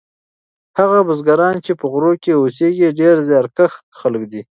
[0.79, 4.41] هغه بزګران چې په غرو کې اوسیږي ډیر زیارکښ خلک دي.